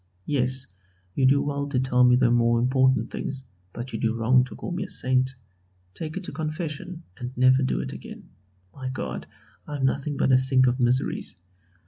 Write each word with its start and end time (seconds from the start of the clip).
Yes, 0.25 0.65
you 1.13 1.27
do 1.27 1.43
well 1.43 1.67
to 1.67 1.79
tell 1.79 2.03
me 2.03 2.15
the 2.15 2.31
more 2.31 2.57
important 2.57 3.11
things, 3.11 3.45
but 3.71 3.93
you 3.93 3.99
do 3.99 4.15
wrong 4.15 4.43
to 4.45 4.55
call 4.55 4.71
me 4.71 4.83
a 4.83 4.89
Saint. 4.89 5.35
Take 5.93 6.17
it 6.17 6.23
to 6.23 6.31
confession, 6.31 7.03
and 7.19 7.37
never 7.37 7.61
do 7.61 7.81
it 7.81 7.93
again. 7.93 8.29
My 8.73 8.89
God! 8.89 9.27
I 9.67 9.75
am 9.75 9.85
nothing 9.85 10.17
but 10.17 10.31
a 10.31 10.39
sink 10.39 10.65
of 10.65 10.79
miseries. 10.79 11.35